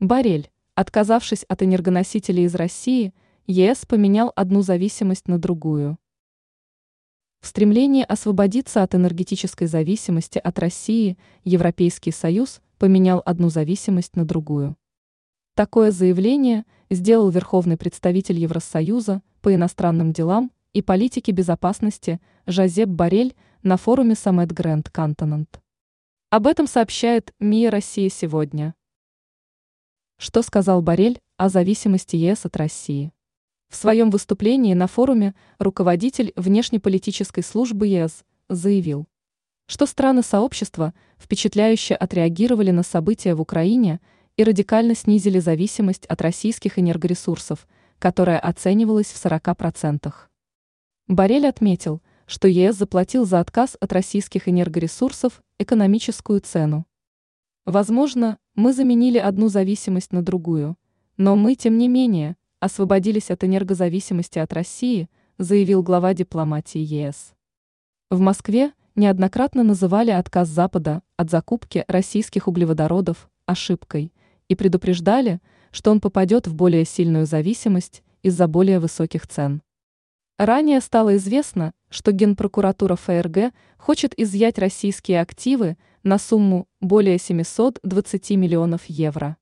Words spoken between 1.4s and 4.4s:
от энергоносителей из России, ЕС поменял